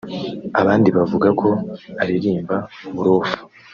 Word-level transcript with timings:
abandi 0.61 0.89
bavuga 0.97 1.27
ko 1.39 1.49
aririmba 2.01 2.55
uburofa 2.91 3.37